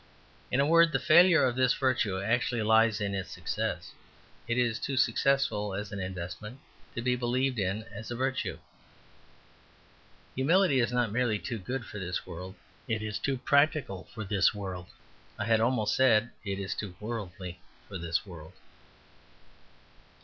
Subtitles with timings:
[0.49, 3.91] In a word, the failure of this virtue actually lies in its success;
[4.47, 6.59] it is too successful as an investment
[6.95, 8.57] to be believed in as a virtue.
[10.33, 12.55] Humility is not merely too good for this world;
[12.87, 14.87] it is too practical for this world;
[15.37, 18.53] I had almost said it is too worldly for this world.